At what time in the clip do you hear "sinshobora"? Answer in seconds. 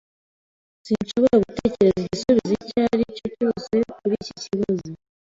0.85-1.41